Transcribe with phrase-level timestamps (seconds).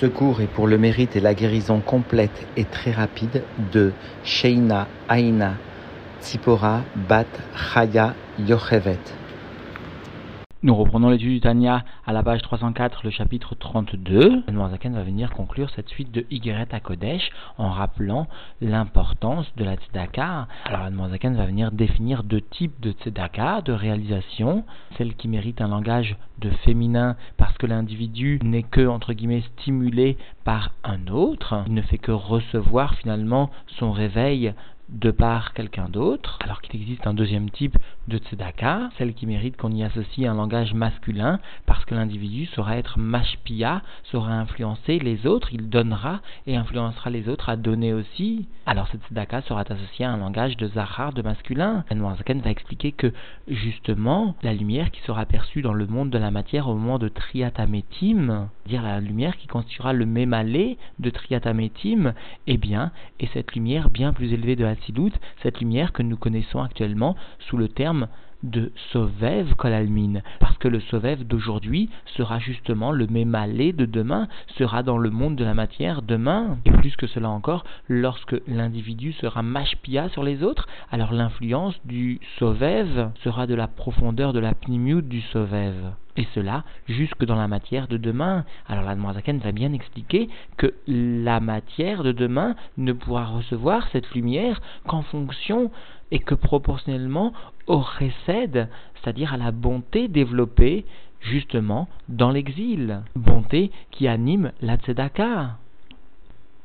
[0.00, 3.92] secours et pour le mérite et la guérison complète et très rapide de
[4.24, 5.54] Sheina Aina
[6.20, 8.98] Tzipora Bat Chaya Yochevet.
[10.64, 14.44] Nous reprenons l'étude du Tanya à la page 304, le chapitre 32.
[14.70, 17.28] Zaken va venir conclure cette suite de Igeret à Kodesh
[17.58, 18.28] en rappelant
[18.62, 20.48] l'importance de la Tzedaka.
[20.64, 24.64] Alors Zaken va venir définir deux types de Tzedaka, de réalisation,
[24.96, 30.16] celle qui mérite un langage de féminin parce que l'individu n'est que, entre guillemets, stimulé
[30.44, 34.54] par un autre, il ne fait que recevoir finalement son réveil
[34.88, 37.76] de par quelqu'un d'autre, alors qu'il existe un deuxième type
[38.08, 42.76] de tzedaka, celle qui mérite qu'on y associe un langage masculin, parce que l'individu saura
[42.76, 48.46] être mashpia, saura influencer les autres, il donnera et influencera les autres à donner aussi.
[48.66, 51.84] Alors cette tzedaka sera associée à un langage de zahar, de masculin.
[51.90, 53.12] Zaken va expliquer que
[53.48, 57.08] justement, la lumière qui sera perçue dans le monde de la matière au moment de
[57.08, 62.14] triatametim, dire la lumière qui constituera le mémalé de triatametim,
[62.46, 64.74] eh bien, est cette lumière bien plus élevée de la
[65.42, 67.16] cette lumière que nous connaissons actuellement
[67.48, 67.93] sous le terme
[68.44, 74.28] de Sovev Kolalmin, parce que le Sovev d'aujourd'hui sera justement le Mémalé de demain,
[74.58, 76.58] sera dans le monde de la matière demain.
[76.66, 82.20] Et plus que cela encore, lorsque l'individu sera mashpia sur les autres, alors l'influence du
[82.38, 85.94] Sovev sera de la profondeur de la pnimiut du Sovev.
[86.16, 88.44] Et cela jusque dans la matière de demain.
[88.68, 94.10] Alors la Zaken va bien expliquer que la matière de demain ne pourra recevoir cette
[94.12, 95.70] lumière qu'en fonction
[96.10, 97.32] et que proportionnellement
[97.66, 100.84] au recède, c'est-à-dire à la bonté développée
[101.20, 103.02] justement dans l'exil.
[103.16, 105.56] Bonté qui anime la tzedaka.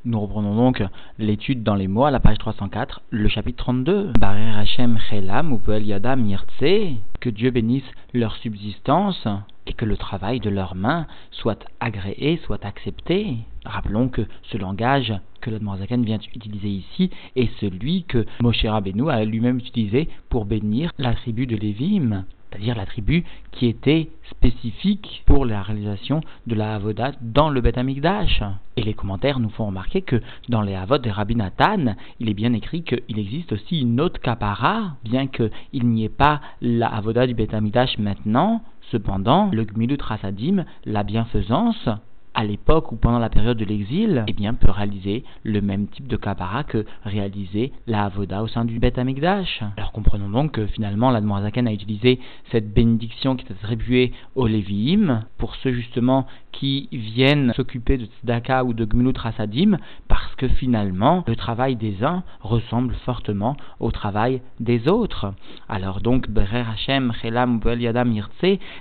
[0.09, 0.83] Nous reprenons donc
[1.19, 4.13] l'étude dans les mots à la page 304, le chapitre 32.
[4.19, 7.83] Barer Hashem Chelam ou que Dieu bénisse
[8.15, 9.27] leur subsistance
[9.67, 13.37] et que le travail de leurs mains soit agréé, soit accepté.
[13.65, 19.23] Rappelons que ce langage que l'Admorazaken vient utiliser ici est celui que Moshe Rabbeinu a
[19.23, 25.45] lui-même utilisé pour bénir la tribu de Lévim c'est-à-dire la tribu qui était spécifique pour
[25.45, 28.41] la réalisation de la Avodat dans le Beth Amikdash.
[28.75, 32.33] Et les commentaires nous font remarquer que dans les Avot de Rabbi Nathan, il est
[32.33, 37.27] bien écrit qu'il existe aussi une autre kapara, bien qu'il n'y ait pas la Avodat
[37.27, 38.61] du Beth Amikdash maintenant,
[38.91, 41.89] cependant, le Gmilut Rasadim, la bienfaisance,
[42.39, 46.07] à l'époque ou pendant la période de l'exil, eh bien, peut réaliser le même type
[46.07, 49.61] de kapara que réaliser la avoda au sein du Bet Amikdash.
[49.75, 52.17] Alors comprenons donc que finalement l'Admorazaken a utilisé
[52.49, 58.63] cette bénédiction qui est attribuée aux Lévi'im pour ceux justement qui viennent s'occuper de Tzedaka
[58.63, 64.41] ou de Gmilut Rasadim parce que finalement le travail des uns ressemble fortement au travail
[64.61, 65.33] des autres.
[65.67, 68.13] Alors donc, Berer Hashem, Chelam, Yadam,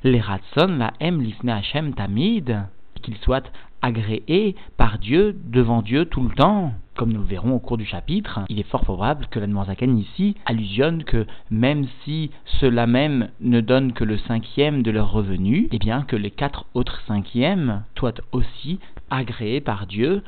[0.05, 2.69] les Ratson, la M, Lifne Hashem, Tamid
[3.01, 3.51] qu'il soit
[3.83, 6.73] agréé par Dieu devant Dieu tout le temps.
[6.97, 9.99] Comme nous le verrons au cours du chapitre, il est fort probable que la Zaken
[9.99, 15.69] ici allusionne que même si cela même ne donne que le cinquième de leur revenu,
[15.71, 20.25] eh bien que les quatre autres cinquièmes soient aussi agréés par Dieu,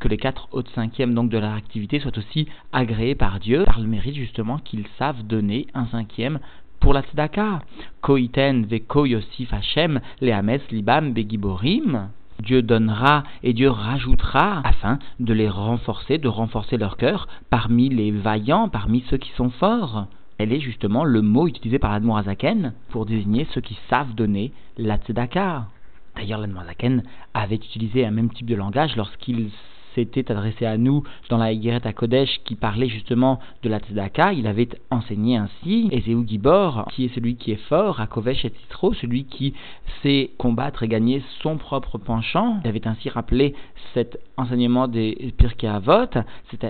[0.00, 3.80] que les quatre autres cinquièmes donc de leur activité soient aussi agréés par Dieu, par
[3.80, 6.38] le mérite justement qu'ils savent donner un cinquième
[6.80, 7.60] pour la tzedaka.
[8.00, 12.08] Koiten ve koyosif Hashem leames libam begiborim.
[12.42, 18.10] Dieu donnera et Dieu rajoutera afin de les renforcer, de renforcer leur cœur parmi les
[18.10, 20.06] vaillants, parmi ceux qui sont forts.
[20.38, 24.98] Elle est justement le mot utilisé par l'Admorazaken pour désigner ceux qui savent donner la
[24.98, 25.66] tzedaka.
[26.14, 29.50] D'ailleurs, l'Admorazaken avait utilisé un même type de langage lorsqu'il
[29.96, 34.32] s'était adressé à nous dans la Higueret à Kodesh qui parlait justement de la Tzedaka,
[34.32, 38.50] il avait enseigné ainsi, Ezeu Gibor, qui est celui qui est fort, à Kovesh et
[38.50, 39.54] Titro, celui qui
[40.02, 42.60] sait combattre et gagner son propre penchant.
[42.64, 43.54] Il avait ainsi rappelé
[43.94, 46.10] cet enseignement des Pirkei Avot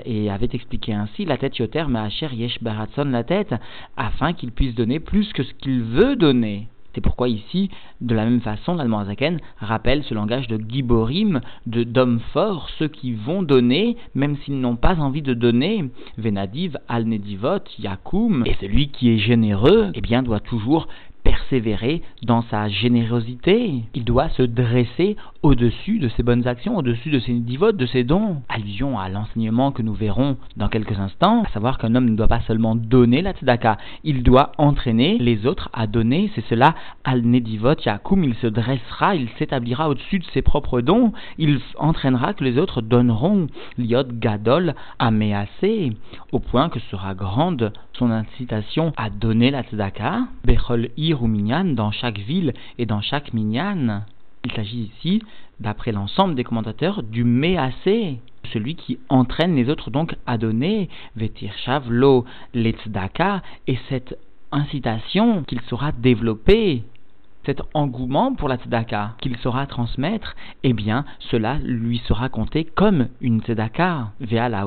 [0.05, 3.55] et avait expliqué ainsi la tête yoter Maacher Yesh Baratson la tête,
[3.97, 6.69] afin qu'il puisse donner plus que ce qu'il veut donner.
[6.97, 7.69] C'est pourquoi ici,
[8.01, 13.13] de la même façon, l'Almorazaken rappelle ce langage de giborim, de d'hommes forts, ceux qui
[13.13, 15.91] vont donner, même s'ils n'ont pas envie de donner.
[16.17, 20.89] Venadiv, Al-Nedivot, Yakum, et celui qui est généreux, eh bien, doit toujours
[21.27, 23.83] persévérer dans sa générosité.
[23.95, 28.05] Il doit se dresser au-dessus de ses bonnes actions, au-dessus de ses divotes, de ses
[28.05, 28.43] dons.
[28.49, 32.29] Allusion à l'enseignement que nous verrons dans quelques instants, à savoir qu'un homme ne doit
[32.29, 36.31] pas seulement donner la tzedaka, il doit entraîner les autres à donner.
[36.37, 41.59] C'est cela, al-nedivot yakum, il se dressera, il s'établira au-dessus de ses propres dons, il
[41.77, 43.49] entraînera que les autres donneront.
[43.79, 45.91] Liot gadol amease,
[46.31, 50.21] au point que sera grande son incitation à donner la tzedaka.
[50.45, 50.91] Bechol
[51.23, 54.03] ou minyan dans chaque ville et dans chaque minyan.
[54.45, 55.23] Il s'agit ici,
[55.61, 58.21] d'après l'ensemble des commentateurs, du Méacé,
[58.53, 62.25] celui qui entraîne les autres donc à donner Vetir Shavlo,
[62.55, 64.19] l'Etzdaka, et cette
[64.53, 66.85] incitation qu'il saura développer
[67.47, 70.35] cet engouement pour la tzedaka qu'il saura transmettre,
[70.65, 74.67] eh bien, cela lui sera compté comme une tzedaka, via la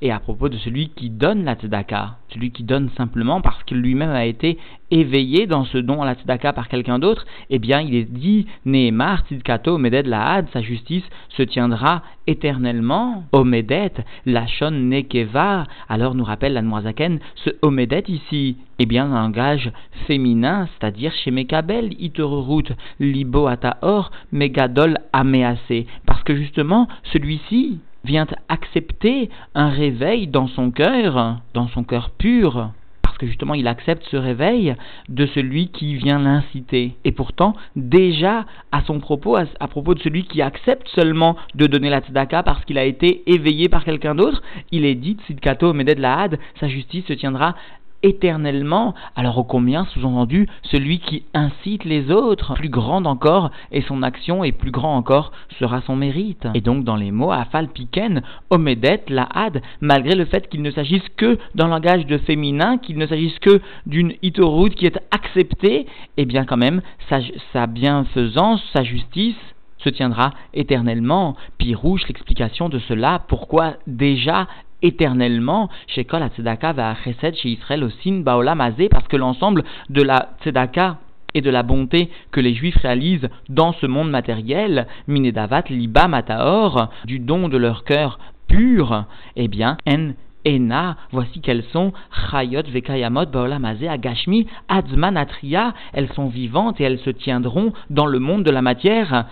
[0.00, 3.78] et à propos de celui qui donne la tzedaka, celui qui donne simplement parce qu'il
[3.78, 4.56] lui-même a été
[4.90, 8.46] éveillé dans ce don à la tzedaka par quelqu'un d'autre, eh bien, il est dit,
[8.64, 13.24] Nehemar, tzidkato, meded had, sa justice se tiendra éternellement.
[13.32, 13.92] Omedet,
[14.24, 19.72] lachon nekeva, alors nous rappelle la Noazaken, ce omedet ici, eh bien, un langage
[20.06, 29.30] féminin, c'est-à-dire chez Mekabel, route libo ataor, megadol amease, parce que justement, celui-ci vient accepter
[29.54, 32.70] un réveil dans son cœur, dans son cœur pur,
[33.16, 34.74] parce que justement il accepte ce réveil
[35.08, 36.96] de celui qui vient l'inciter.
[37.04, 41.88] Et pourtant, déjà à son propos, à, propos de celui qui accepte seulement de donner
[41.88, 45.98] la tzedaka parce qu'il a été éveillé par quelqu'un d'autre, il est dit, Sidkato Meded
[45.98, 47.54] Lahad, sa justice se tiendra
[48.02, 54.02] éternellement, alors au combien sous-entendu celui qui incite les autres, plus grande encore est son
[54.02, 56.46] action et plus grand encore sera son mérite.
[56.54, 60.70] Et donc dans les mots afal piken, omedet, la had, malgré le fait qu'il ne
[60.70, 65.86] s'agisse que d'un langage de féminin, qu'il ne s'agisse que d'une itoroute qui est acceptée,
[66.16, 67.20] eh bien quand même sa,
[67.52, 69.36] sa bienfaisance, sa justice
[69.78, 71.36] se tiendra éternellement.
[71.58, 74.48] Pirouche, l'explication de cela, pourquoi déjà
[74.86, 75.68] éternellement.
[75.88, 78.58] Chez Kol Tzedaka va chez Israël au Sin Baolam
[78.90, 80.98] parce que l'ensemble de la Tzedaka
[81.34, 86.88] et de la bonté que les Juifs réalisent dans ce monde matériel, Minedavat Liba Mataor,
[87.04, 88.18] du don de leur cœur
[88.48, 89.04] pur,
[89.34, 90.12] eh bien, En
[90.46, 91.92] Ena, voici qu'elles sont,
[92.30, 98.44] Chayot Vekayamot Baolamazé Agashmi Adzmanatria, elles sont vivantes et elles se tiendront dans le monde
[98.44, 99.26] de la matière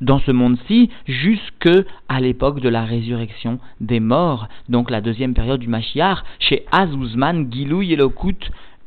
[0.00, 1.70] dans ce monde-ci jusque
[2.08, 7.52] à l'époque de la résurrection des morts, donc la deuxième période du Mashiach, chez Azuzman
[7.52, 8.38] Gilou Yelokut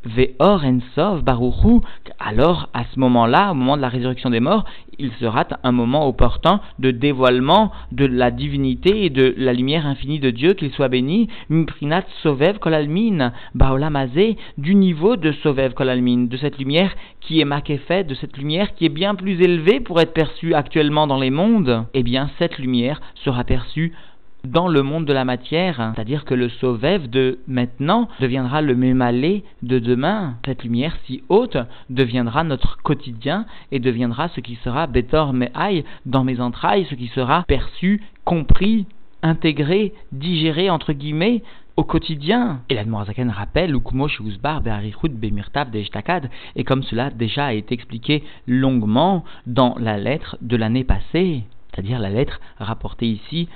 [0.06, 1.82] Ve'or Ensov Baruchu,
[2.20, 4.66] alors à ce moment-là, au moment de la résurrection des morts,
[4.98, 10.20] il sera un moment opportun de dévoilement de la divinité et de la lumière infinie
[10.20, 16.38] de Dieu, qu'il soit béni, Mprinat Sovev Kolalmin, Baolamazé, du niveau de Sovev Kolalmin, de
[16.38, 20.14] cette lumière qui est Makefet, de cette lumière qui est bien plus élevée pour être
[20.14, 23.94] perçue actuellement dans les mondes, eh bien cette lumière sera perçue
[24.44, 29.44] dans le monde de la matière, c'est-à-dire que le Sauvev de maintenant deviendra le Mémalé
[29.62, 30.36] de demain.
[30.46, 31.58] Cette lumière si haute
[31.90, 37.08] deviendra notre quotidien et deviendra ce qui sera Betor Me'ai dans mes entrailles, ce qui
[37.08, 38.88] sera perçu, compris,
[39.22, 41.44] intégré, digéré entre guillemets
[41.78, 42.62] au quotidien.
[42.70, 47.74] Et la Zaken rappelle Ukumo Shuzbar Be'arichut Bemirtav Deishtakad, et comme cela déjà a été
[47.74, 53.48] expliqué longuement dans la lettre de l'année passée, c'est-à-dire la lettre rapportée ici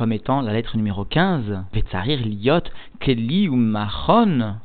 [0.00, 2.62] comme étant la lettre numéro 15, Vetsarir liot
[3.00, 3.58] keli ou.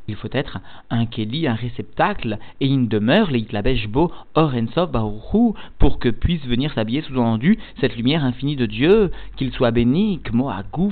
[0.07, 0.59] Il faut être
[0.89, 7.01] un keli, un réceptacle, et une demeure, leitlabeshbo orensov baruchu, pour que puisse venir s'habiller
[7.01, 10.21] sous-entendu cette lumière infinie de Dieu, qu'il soit béni,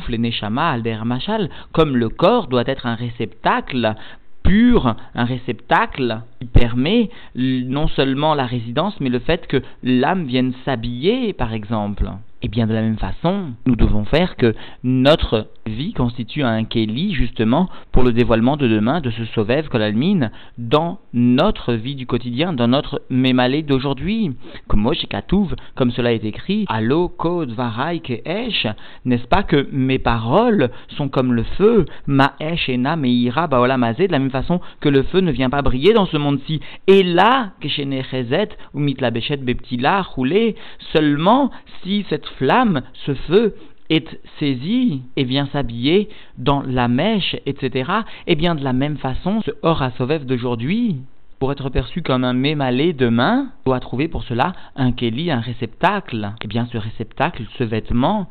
[0.10, 3.96] neshama alder machal, comme le corps doit être un réceptacle
[4.44, 10.52] pur, un réceptacle qui permet non seulement la résidence, mais le fait que l'âme vienne
[10.66, 12.12] s'habiller, par exemple.
[12.46, 14.54] Et bien de la même façon, nous devons faire que
[14.84, 20.30] notre vie constitue un Kéli justement pour le dévoilement de demain de ce Sauvev Kolalmine
[20.58, 24.36] dans notre vie du quotidien, dans notre Mémalé d'aujourd'hui.
[24.68, 28.68] Comme Katouv, comme cela est écrit, Allo Kod Varai Esh,
[29.06, 34.12] n'est-ce pas que mes paroles sont comme le feu, Ma Esh Ena Meira Baolamazé, de
[34.12, 36.60] la même façon que le feu ne vient pas briller dans ce monde-ci.
[36.88, 40.58] Et là, Keshene Chezet, ou Mitlabeshet Beptila, roulé,
[40.92, 41.52] seulement
[41.82, 43.56] si cette flamme, ce feu,
[43.90, 47.92] est saisi et vient s'habiller dans la mèche, etc.,
[48.28, 49.52] et bien de la même façon, ce
[49.98, 51.02] Sovev d'aujourd'hui,
[51.40, 56.32] pour être perçu comme un mémalé demain, doit trouver pour cela un keli, un réceptacle.
[56.42, 58.30] Et bien ce réceptacle, ce vêtement,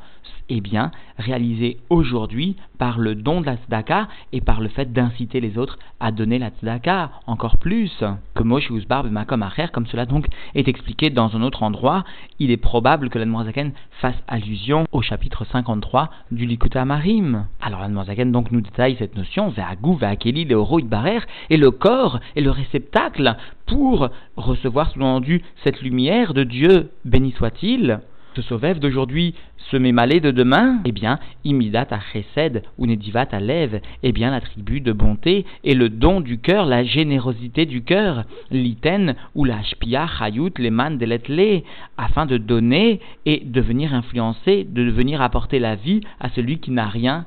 [0.48, 5.40] eh bien, réalisé aujourd'hui par le don de la tzedaka et par le fait d'inciter
[5.40, 8.04] les autres à donner la tzedaka encore plus.
[8.34, 8.68] Que Moshe
[9.72, 12.04] comme cela donc est expliqué dans un autre endroit,
[12.38, 17.46] il est probable que l'Admorazaken fasse allusion au chapitre 53 du Likuta Marim.
[17.60, 21.20] Alors l'Admorazaken donc nous détaille cette notion, Ve'agou, Ve'akeli, Leoro, Barer,
[21.50, 28.00] et le corps est le réceptacle pour recevoir sous-entendu cette lumière de Dieu, béni soit-il,
[28.34, 29.34] Ce sauvève d'aujourd'hui
[29.70, 34.80] se de demain, eh bien, imidat à chesed ou nedivat à lève, eh bien, l'attribut
[34.80, 40.06] de bonté et le don du cœur, la générosité du cœur, l'iten ou la shpia
[40.06, 41.62] chayut leman deletle,
[41.96, 46.70] afin de donner et de venir influencer, de venir apporter la vie à celui qui
[46.70, 47.26] n'a rien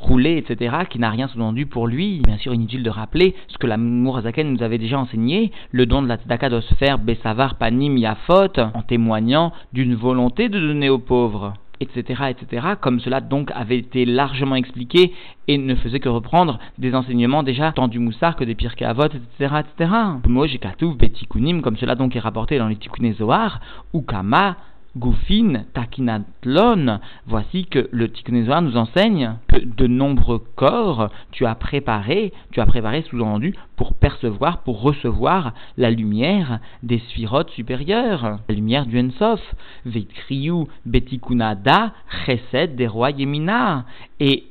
[0.00, 2.20] roulé, etc., qui n'a rien sous-entendu pour lui.
[2.24, 6.02] Bien sûr, inutile de rappeler ce que la Mourazaken nous avait déjà enseigné, le don
[6.02, 10.88] de la tzedaka doit se faire besavar panim yafot, en témoignant d'une volonté de donner
[10.88, 15.12] aux pauvres etc., etc., comme cela donc avait été largement expliqué
[15.48, 19.06] et ne faisait que reprendre des enseignements déjà tant du Moussar que des Pirkei Avot,
[19.06, 19.90] etc., etc.
[20.26, 23.60] Mojikatouv betikunim, comme cela donc est rapporté dans les Tikkuné Zohar,
[23.92, 24.56] ou Kama,
[24.96, 32.32] Goufin, Takinatlon, voici que le Tikkun nous enseigne que de nombreux corps tu as préparé,
[32.50, 38.86] tu as préparé sous-entendu pour percevoir, pour recevoir la lumière des sphirotes supérieures, la lumière
[38.86, 39.40] du Ensof,
[39.84, 41.92] Vetriou, Betikunada,
[42.24, 43.84] Chesed des rois Yemina,
[44.18, 44.46] et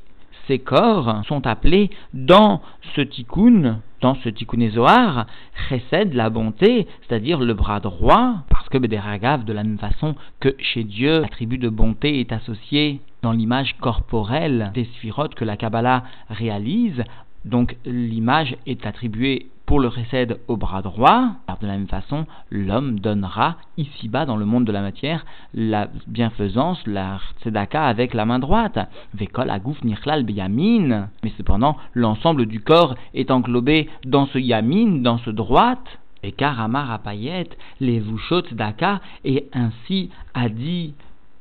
[0.47, 2.61] ces corps sont appelés dans
[2.95, 5.25] ce tikkun, dans ce tikkun Zohar,
[5.67, 10.55] chesed, la bonté, c'est-à-dire le bras droit, parce que Bederagav, de la même façon que
[10.59, 16.03] chez Dieu, l'attribut de bonté est associé dans l'image corporelle des sphirotes que la Kabbalah
[16.29, 17.03] réalise,
[17.43, 21.31] donc l'image est attribuée pour le récède au bras droit.
[21.47, 25.89] Alors de la même façon, l'homme donnera ici-bas dans le monde de la matière la
[26.07, 28.79] bienfaisance, la tzedaka avec la main droite.
[29.13, 31.09] Vekol agouf nirlal yamin.
[31.23, 35.99] Mais cependant, l'ensemble du corps est englobé dans ce yamin, dans ce droite.
[36.23, 40.95] Et car Amar Apayet, les vushot tzedaka, et ainsi a dit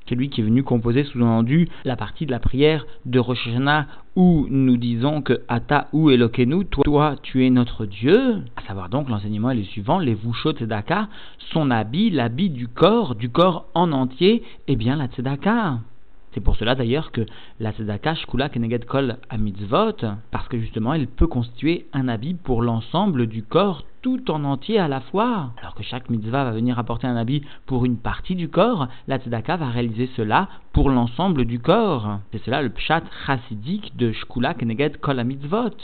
[0.06, 3.86] qui lui qui est venu composer sous-entendu la partie de la prière de Rosh Hashanah
[4.16, 9.08] où nous disons que Ata ou Elokenu, toi, tu es notre Dieu, à savoir donc
[9.08, 11.08] l'enseignement est le suivant, les Vushot Tzedaka,
[11.52, 15.78] son habit, l'habit du corps, du corps en entier, eh bien la Tzedaka.
[16.34, 17.24] C'est pour cela d'ailleurs que
[17.60, 22.60] la tzedaka shkula keneged kol mitzvot, parce que justement elle peut constituer un habit pour
[22.62, 25.52] l'ensemble du corps tout en entier à la fois.
[25.62, 29.16] Alors que chaque mitzvah va venir apporter un habit pour une partie du corps, la
[29.18, 32.18] tzedaka va réaliser cela pour l'ensemble du corps.
[32.30, 35.74] C'est cela le pshat chassidique de shkula keneged kol mitzvot.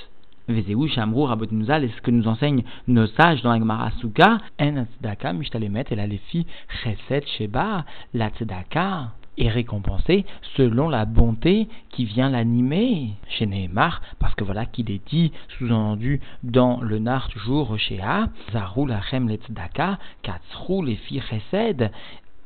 [0.49, 4.85] Vezeu Shamrou Rabotnuzal, est ce que nous enseignent nos sages dans la Gemara Suka, En
[4.85, 6.47] Tzedaka, Mishtalemet, et la Lefi,
[6.83, 10.25] Chesed Sheba, la Tzedaka est récompensé
[10.57, 16.21] selon la bonté qui vient l'animer chez Nehemar, parce que voilà qu'il est dit, sous-entendu
[16.43, 21.91] dans le Nar toujours chez A, Zarou lachem letzedaka, katzrou les filles chesed,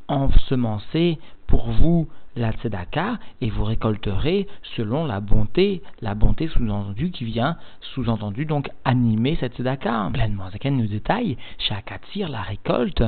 [0.08, 7.24] ensemencez pour vous la tzedaka et vous récolterez selon la bonté, la bonté sous-entendue qui
[7.24, 10.10] vient, sous-entendu donc animer cette tzedaka.
[10.12, 13.02] Pleinement, Zaken nous détaille, Shakatsir, la récolte,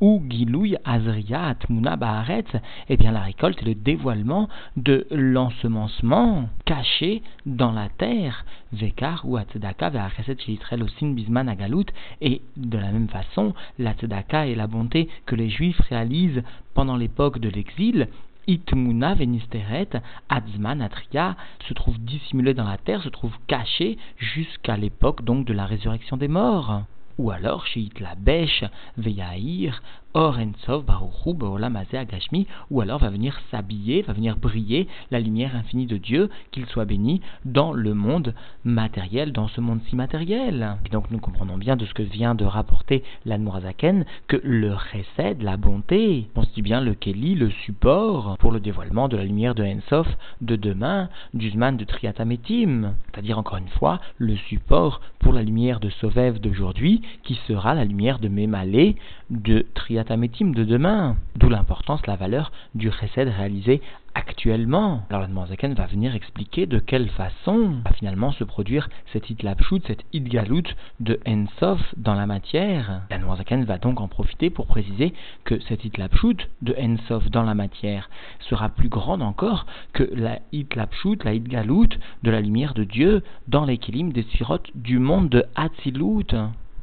[0.00, 2.44] ou Gilouy Azria Atmuna Baharet,
[2.88, 9.36] eh bien la récolte est le dévoilement de l'ensemencement caché dans la terre, Vekar ou
[9.36, 11.86] Atzedaka, Ve'acheset Sheitrel Osin Bisman Agalut,
[12.20, 16.42] et de la même façon, la tzedaka est la bonté que les Juifs réalisent
[16.74, 18.08] pendant l'époque de l'exil,
[18.50, 19.90] Itmuna Venisteret,
[20.28, 21.36] Adzman Atria,
[21.68, 26.16] se trouve dissimulé dans la terre, se trouve caché jusqu'à l'époque donc de la résurrection
[26.16, 26.82] des morts.
[27.18, 28.64] Ou alors, chez Itla Besh,
[28.96, 31.36] Veyair, Or Ensov Baruchu
[31.92, 36.66] Agashmi, ou alors va venir s'habiller, va venir briller la lumière infinie de Dieu, qu'il
[36.66, 40.78] soit béni dans le monde matériel, dans ce monde si matériel.
[40.84, 45.42] Et donc nous comprenons bien de ce que vient de rapporter l'Anmorazaken que le Chesed,
[45.42, 49.62] la bonté, constitue bien le Keli, le support pour le dévoilement de la lumière de
[49.62, 50.08] Ensof
[50.40, 55.78] de demain, du Zman de Triatametim, c'est-à-dire encore une fois le support pour la lumière
[55.78, 58.96] de Sovev d'aujourd'hui, qui sera la lumière de Mémalé
[59.30, 61.16] de Triatametim de demain.
[61.36, 63.82] D'où l'importance, la valeur du recède réalisé
[64.14, 65.02] actuellement.
[65.10, 69.86] Alors la Zaken va venir expliquer de quelle façon va finalement se produire cette itlapshut,
[69.86, 70.64] cette idgalut
[71.00, 73.02] de Ensof dans la matière.
[73.10, 75.12] La Zaken va donc en profiter pour préciser
[75.44, 81.22] que cette itlapshut de Ensof dans la matière sera plus grande encore que la itlapshut,
[81.24, 86.34] la idgalut de la lumière de Dieu dans l'équilibre des sphirotes du monde de Hatzilut.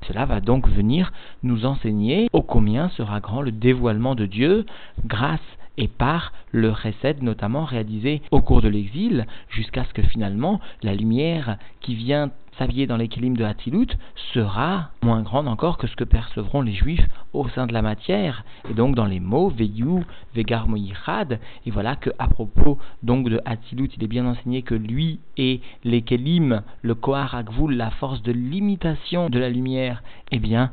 [0.08, 1.12] Cela va donc venir
[1.44, 4.66] nous enseigner ô combien sera grand le dévoilement de Dieu
[5.06, 5.40] grâce
[5.78, 10.96] et par le recette notamment réalisé au cours de l'exil, jusqu'à ce que finalement la
[10.96, 13.88] lumière qui vient s'habiller dans l'équilibre de Hatilut
[14.34, 18.44] sera moins grande encore que ce que percevront les juifs au sein de la matière.
[18.70, 20.04] Et donc dans les mots Veyu,
[20.36, 24.76] Vegar Moyichad, et voilà que à propos donc de Hatilut, il est bien enseigné que
[24.76, 30.72] lui et l'équilibre, le Kohar la force de limitation de la lumière, eh bien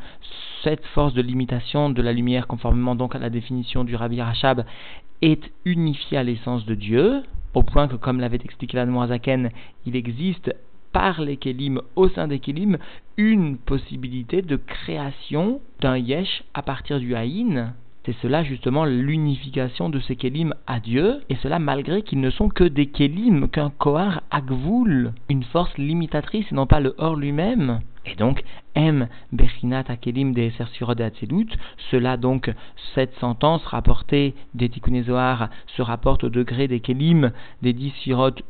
[0.62, 4.64] cette force de limitation de la lumière, conformément donc à la définition du Rabbi Rachab,
[5.22, 7.22] est unifié à l'essence de Dieu,
[7.54, 9.50] au point que, comme l'avait expliqué la Zaken,
[9.86, 10.52] il existe
[10.94, 12.78] par les Kélim, au sein des Kélim,
[13.16, 17.74] une possibilité de création d'un Yesh à partir du Haïn.
[18.06, 22.48] C'est cela justement l'unification de ces Kélim à Dieu, et cela malgré qu'ils ne sont
[22.48, 27.80] que des Kélim, qu'un Kohar Agvoul, une force limitatrice et non pas le Or lui-même.
[28.06, 28.44] Et donc,
[28.74, 29.08] M.
[29.32, 30.50] Bechinat Akelim de
[31.90, 32.52] cela donc,
[32.94, 37.32] cette sentence rapportée des Tikkunézoar se rapporte au degré des Kelim
[37.62, 37.92] des dix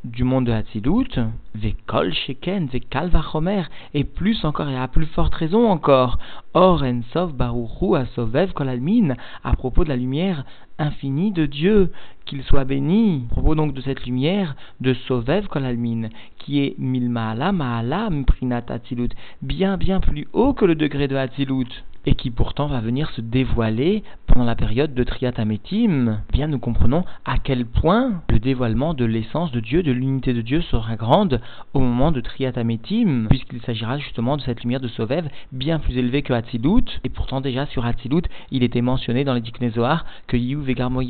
[0.05, 1.21] du monde de Hatzilut,
[1.55, 6.19] Vekol Sheken, Vekal Vachomer, et plus encore et à plus forte raison encore,
[6.55, 10.45] Or Ensov Baruchu Asovev Kolalmin, à propos de la lumière
[10.79, 11.93] infini de Dieu,
[12.25, 13.25] qu'il soit béni.
[13.31, 19.11] À propos donc de cette lumière de Sovev Kolalmin, qui est Milmaala Maala Mprinat Atzilut,
[19.43, 23.21] bien bien plus haut que le degré de Atzilut et qui pourtant va venir se
[23.21, 29.05] dévoiler pendant la période de Triatametim, bien nous comprenons à quel point le dévoilement de
[29.05, 31.41] l'essence de Dieu, de l'unité de Dieu sera grande
[31.73, 36.23] au moment de Triatametim, puisqu'il s'agira justement de cette lumière de Sovev bien plus élevée
[36.23, 40.57] que Hatzilut, et pourtant déjà sur Hatzilut, il était mentionné dans les Diknezoar que Yu
[40.57, 41.03] Vegarmo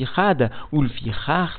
[0.72, 0.88] ou le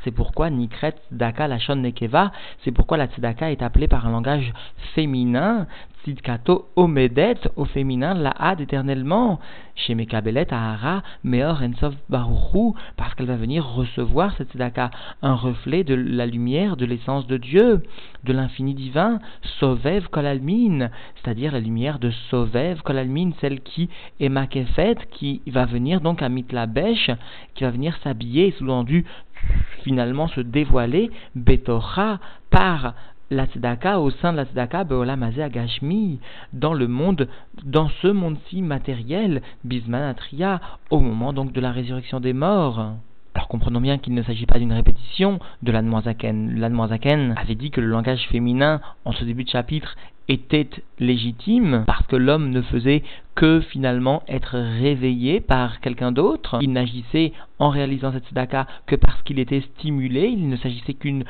[0.04, 2.32] c'est pourquoi Nikret Daka Lachon Nekeva,
[2.64, 4.54] c'est pourquoi la Tzedaka est appelée par un langage
[4.94, 5.68] féminin,
[6.06, 9.40] Tzidkato Omedet, au féminin, la had éternellement,
[9.74, 14.92] chez Mekabelet Ahara, Meor Ensov Baruchu, parce qu'elle va venir recevoir cette tzedaka,
[15.24, 17.82] un reflet de la lumière, de l'essence de Dieu,
[18.24, 19.20] de l'infini divin,
[19.60, 26.02] Sovev Kolalmin, c'est-à-dire la lumière de Sovev Kolalmin, celle qui est Makefet, qui va venir
[26.02, 27.10] donc à Mitlabesh,
[27.56, 29.06] qui va venir s'habiller, sous-entendu,
[29.84, 32.20] finalement se dévoiler, Betorah,
[32.52, 32.94] par
[33.32, 36.20] la tzedaka au sein de la tzedaka beolamazé agashmi
[36.54, 37.28] dans le monde,
[37.64, 42.94] dans ce monde-ci matériel, bismanatria, au moment donc de la résurrection des morts.
[43.34, 46.58] Alors comprenons bien qu'il ne s'agit pas d'une répétition de l'Anmoazaken.
[46.58, 49.98] L'Anmoazaken avait dit que le langage féminin en ce début de chapitre
[50.30, 53.04] était légitime parce que l'homme ne faisait
[53.36, 56.60] que finalement être réveillé par quelqu'un d'autre.
[56.62, 60.28] Il n'agissait en réalisant cette tzedaka que parce qu'il était stimulé.
[60.28, 61.26] Il ne s'agissait qu'une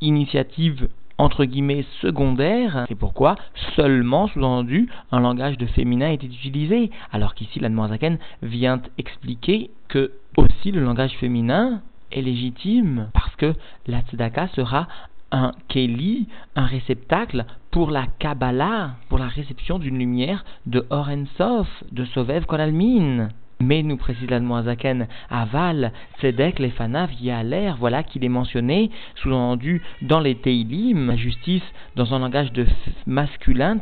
[0.00, 0.88] initiative
[1.20, 3.36] entre guillemets secondaire, c'est pourquoi
[3.76, 10.12] seulement, sous-entendu, un langage de féminin était utilisé, alors qu'ici la Zaken vient expliquer que
[10.38, 13.54] aussi le langage féminin est légitime, parce que
[13.86, 14.88] la tzedaka sera
[15.30, 22.06] un keli, un réceptacle pour la Kabbalah, pour la réception d'une lumière de Orensof, de
[22.06, 23.28] Sovev Kolalmin.
[23.60, 24.28] Mais nous précise
[24.62, 31.62] Zaken, Aval, Tzedek, Lefanav, l'air, voilà qu'il est mentionné, sous-entendu dans les Teilim, la justice
[31.94, 32.66] dans un langage de
[33.06, 33.78] masculin,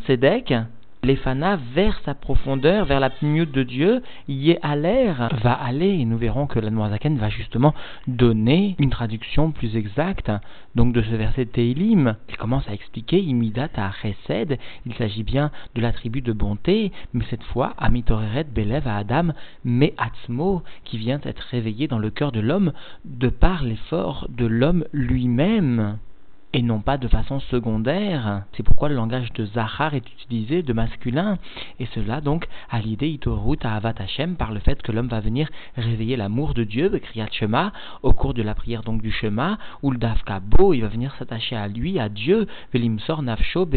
[1.03, 5.91] l'Efana vers sa profondeur, vers la pneude de Dieu, y est va aller.
[5.91, 7.75] Et nous verrons que la Noirzaken va justement
[8.07, 10.31] donner une traduction plus exacte
[10.75, 12.17] donc de ce verset de Teilim.
[12.29, 13.91] Il commence à expliquer Imidat à.
[14.87, 19.33] Il s'agit bien de l'attribut de bonté, mais cette fois, Amitoreret Belev à Adam,
[19.65, 22.73] mais Atzmo, qui vient être réveillé dans le cœur de l'homme
[23.05, 25.99] de par l'effort de l'homme lui-même
[26.53, 28.45] et non pas de façon secondaire.
[28.53, 31.39] C'est pourquoi le langage de Zahar est utilisé de masculin,
[31.79, 35.21] et cela donc à l'idée Itorut à Avat Hashem par le fait que l'homme va
[35.21, 39.59] venir réveiller l'amour de Dieu, Kriyat Shema, au cours de la prière donc du Shema,
[39.83, 43.69] ou le Davka Bo, il va venir s'attacher à lui, à Dieu, Velimsor Nafsho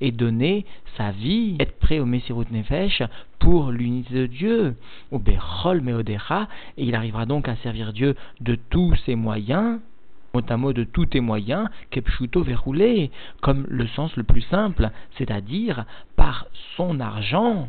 [0.00, 3.02] et donner sa vie, être prêt au Messirut Nefesh
[3.38, 4.76] pour l'unité de Dieu,
[5.10, 9.80] ou Bechol Meodecha, et il arrivera donc à servir Dieu de tous ses moyens,
[10.34, 14.90] mot à mot de tous tes moyens, kepshuto verroulé, comme le sens le plus simple,
[15.16, 15.84] c'est-à-dire
[16.16, 17.68] par son argent,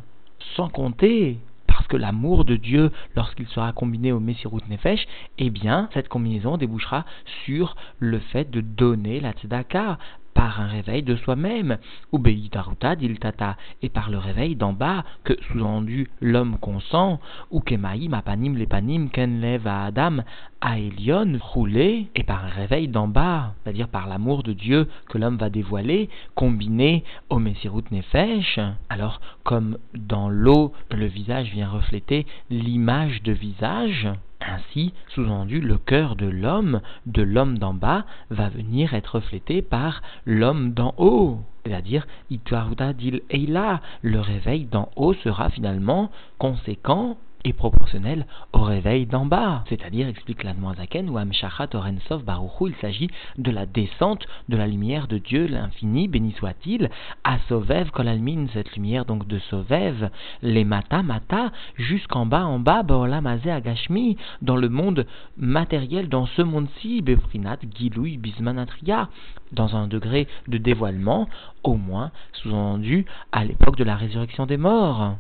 [0.56, 1.38] sans compter.
[1.68, 5.06] Parce que l'amour de Dieu, lorsqu'il sera combiné au Messirut Nefesh,
[5.38, 7.06] eh bien, cette combinaison débouchera
[7.44, 10.00] sur le fait de donner la tzedaka
[10.36, 11.80] par un réveil de soi-même,
[12.12, 17.20] ou beitaruta diltata, et par le réveil d'en bas, que sous-entendu l'homme consent,
[17.50, 20.18] ou kemaïm apanim lepanim ken à Adam
[20.62, 25.18] à Elion roulé, et par un réveil d'en bas, c'est-à-dire par l'amour de Dieu que
[25.18, 28.60] l'homme va dévoiler, combiné au Messirut Nefesh.
[28.90, 34.10] Alors, comme dans l'eau, le visage vient refléter l'image de visage,
[34.48, 40.02] ainsi, sous-entendu, le cœur de l'homme, de l'homme d'en bas, va venir être reflété par
[40.26, 41.40] l'homme d'en haut.
[41.66, 49.26] C'est-à-dire, dil Eila, le réveil d'en haut sera finalement conséquent est proportionnel au réveil d'en
[49.26, 49.64] bas.
[49.70, 54.68] C'est-à-dire, explique la Zaken, ou Amshachat Orensov Baruchu, il s'agit de la descente de la
[54.68, 56.90] lumière de Dieu, l'infini, béni soit-il,
[57.24, 60.10] à Sovev Kolalmin, cette lumière donc de Sovev,
[60.42, 65.06] les Mata Mata, jusqu'en bas, en bas, Agashmi, dans le monde
[65.38, 69.10] matériel, dans ce monde-ci, Befrinat, Giloui, Bismanatria,
[69.52, 71.28] dans un degré de dévoilement,
[71.64, 75.16] au moins sous-entendu à l'époque de la résurrection des morts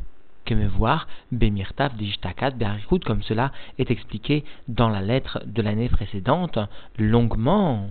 [0.46, 5.90] que me voir Bemirtav Dijtakat Be'arikut, comme cela est expliqué dans la lettre de l'année
[5.90, 6.60] précédente,
[6.98, 7.90] longuement.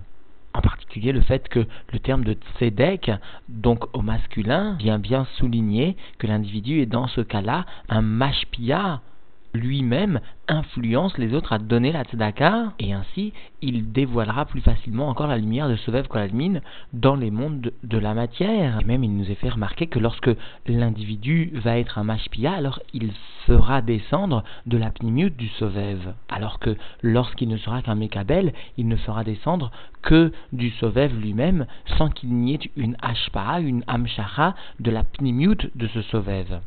[0.56, 3.10] En particulier le fait que le terme de tzedek,
[3.48, 9.00] donc au masculin, vient bien souligner que l'individu est dans ce cas-là un mashpia,
[9.54, 15.28] lui-même influence les autres à donner la tzedaka, et ainsi il dévoilera plus facilement encore
[15.28, 16.60] la lumière de Sovev Koladmin
[16.92, 18.80] dans les mondes de, la matière.
[18.80, 20.30] Et même il nous est fait remarquer que lorsque
[20.66, 23.12] l'individu va être un mashpia, alors il
[23.46, 28.88] fera descendre de la pnimiut du Sovev, alors que lorsqu'il ne sera qu'un Mekabel, il
[28.88, 29.70] ne fera descendre
[30.02, 35.70] que du Sovev lui-même, sans qu'il n'y ait une ashpa, une amshara de la pnimiut
[35.74, 36.60] de ce Sovev.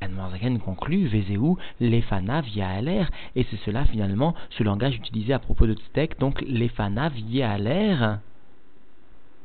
[0.00, 5.66] Anne conclut Vezeu lefana via l'air, et c'est cela finalement ce langage utilisé à propos
[5.66, 8.20] de Tztek, donc lefana via l'air.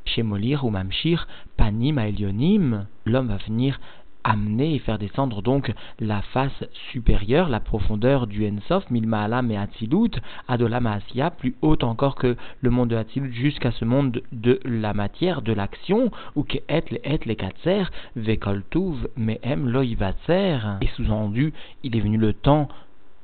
[0.05, 3.79] Chez Molir ou Mamshir, panim aelionim, l'homme va venir
[4.23, 10.11] amener et faire descendre donc la face supérieure, la profondeur du Ensof, Milmaalam et Atzilut,
[10.47, 14.93] Adolam Asiya, plus haute encore que le monde de Atzilut, jusqu'à ce monde de la
[14.93, 17.83] matière, de l'action, ou que et les et les katser,
[18.15, 20.59] vekoltuv mehem loivatser.
[20.81, 21.53] Et sous-entendu,
[21.83, 22.67] il est venu le temps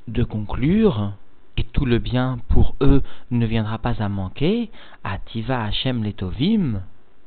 [0.07, 1.13] de conclure
[1.57, 4.69] et tout le bien pour eux ne viendra pas à manquer,
[5.03, 6.81] Ativa Hashem Letovim,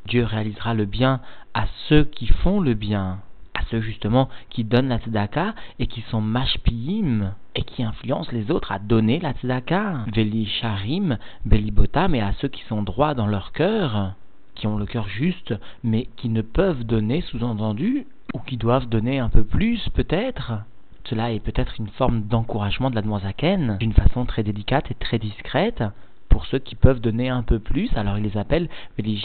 [0.06, 1.20] Dieu réalisera le bien
[1.54, 3.18] à ceux qui font le bien
[3.60, 8.50] à ceux justement qui donnent la tzedaka et qui sont mashpiyim et qui influencent les
[8.50, 10.04] autres à donner la tzedaka.
[10.14, 14.14] Veli sharim, belibotam et à ceux qui sont droits dans leur cœur,
[14.54, 19.18] qui ont le cœur juste mais qui ne peuvent donner sous-entendu ou qui doivent donner
[19.18, 20.52] un peu plus peut-être.
[21.04, 25.18] Cela est peut-être une forme d'encouragement de la Noazaken, d'une façon très délicate et très
[25.18, 25.82] discrète,
[26.28, 28.68] pour ceux qui peuvent donner un peu plus, alors ils les appellent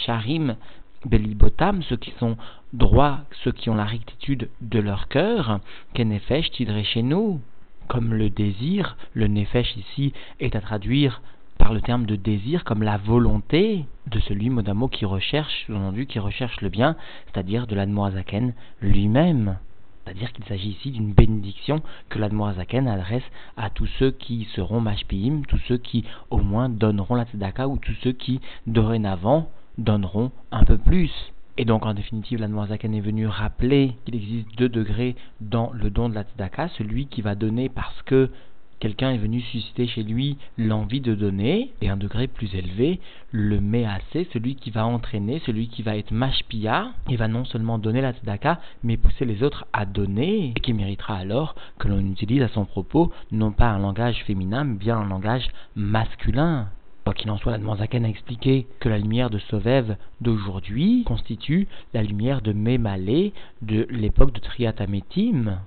[0.04, 0.56] Sharim
[1.04, 2.36] Belibotam, ceux qui sont
[2.72, 5.60] droits, ceux qui ont la rectitude de leur cœur,
[5.94, 7.40] Kenefesh tidré chez nous.
[7.88, 11.22] Comme le désir, le Nefesh ici est à traduire
[11.58, 16.18] par le terme de désir comme la volonté de celui modamo qui recherche, sous qui
[16.18, 19.58] recherche le bien, c'est-à-dire de l'Admoazaken lui-même.
[20.04, 23.24] C'est-à-dire qu'il s'agit ici d'une bénédiction que l'Admoazaken adresse
[23.56, 27.78] à tous ceux qui seront mashpiim, tous ceux qui au moins donneront la tzedaka ou
[27.78, 31.10] tous ceux qui dorénavant donneront un peu plus.
[31.58, 35.88] Et donc, en définitive, la Noirzaken est venue rappeler qu'il existe deux degrés dans le
[35.88, 38.30] don de la tzedaka, celui qui va donner parce que
[38.78, 43.58] quelqu'un est venu susciter chez lui l'envie de donner, et un degré plus élevé, le
[43.86, 48.02] assez, celui qui va entraîner, celui qui va être mashpia, et va non seulement donner
[48.02, 52.42] la tzedaka, mais pousser les autres à donner, et qui méritera alors que l'on utilise
[52.42, 56.68] à son propos non pas un langage féminin, mais bien un langage masculin.
[57.06, 61.68] Quoi qu'il en soit, la Zaken a expliqué que la lumière de Sovev d'aujourd'hui constitue
[61.94, 65.60] la lumière de Mémalé de l'époque de Triatametim.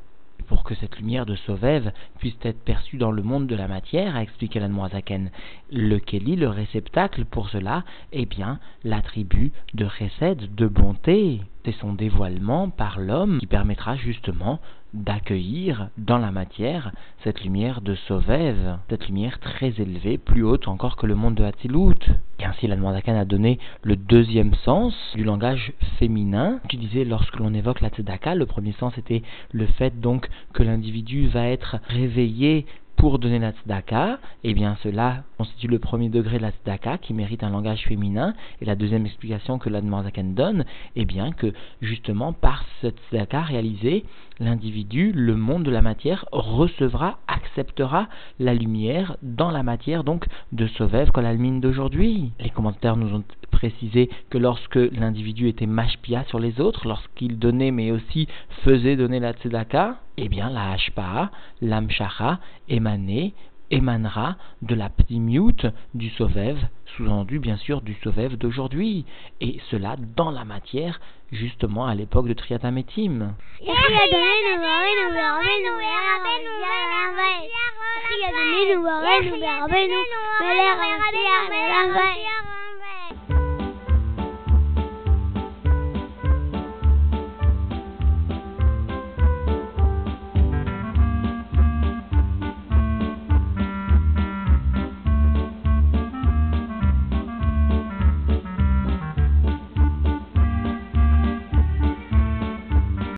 [0.48, 4.18] Pour que cette lumière de Sovev puisse être perçue dans le monde de la matière,
[4.18, 5.32] a expliqué la Zaken,
[5.72, 11.40] le Keli, le réceptacle pour cela, est bien l'attribut de Chesed, de bonté.
[11.66, 14.60] C'est son dévoilement par l'homme qui permettra justement
[14.94, 16.92] d'accueillir dans la matière
[17.24, 21.44] cette lumière de Sauvève, cette lumière très élevée, plus haute encore que le monde de
[21.44, 22.00] Hatzilut.
[22.40, 27.54] Et ainsi, la Noirzakan a donné le deuxième sens du langage féminin, utilisé lorsque l'on
[27.54, 28.36] évoque la Tzedaka.
[28.36, 32.66] Le premier sens était le fait donc que l'individu va être réveillé
[33.00, 37.14] pour donner la tzedaka, eh bien cela constitue le premier degré de la tzedaka qui
[37.14, 38.34] mérite un langage féminin.
[38.60, 40.66] Et la deuxième explication que la Zaken donne,
[40.98, 44.04] eh bien que justement par cette tzedaka réalisée,
[44.40, 48.08] l'individu, le monde de la matière, recevra, acceptera
[48.40, 52.32] la lumière dans la matière donc de Sovev mine d'aujourd'hui.
[52.40, 57.72] Les commentaires nous ont précisé que lorsque l'individu était mashpia sur les autres, lorsqu'il donnait
[57.72, 58.28] mais aussi
[58.64, 63.34] faisait donner la tzedaka, eh bien la hashpa, l'amshara, émanait,
[63.72, 66.58] émanera de la ptimiut du sovev,
[66.96, 69.06] sous-entendu bien sûr du sovev d'aujourd'hui,
[69.42, 71.00] et cela dans la matière,
[71.32, 73.36] justement à l'époque de Triatametim.